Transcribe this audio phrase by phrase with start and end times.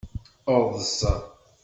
[0.55, 0.97] Eḍs.